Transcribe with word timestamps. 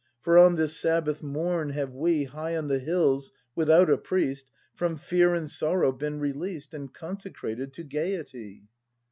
For 0.23 0.35
on 0.39 0.55
this 0.55 0.75
Sabbath 0.75 1.21
morn 1.21 1.69
have 1.73 1.93
we. 1.93 2.23
High 2.23 2.57
on 2.57 2.69
the 2.69 2.79
hills, 2.79 3.31
without 3.55 3.87
a 3.87 3.99
priest, 3.99 4.47
From 4.73 4.97
fear 4.97 5.35
and 5.35 5.47
sorrow 5.47 5.91
been 5.91 6.19
released 6.19 6.73
And 6.73 6.91
consecrated 6.91 7.71
to 7.73 7.83
gaiety. 7.83 8.63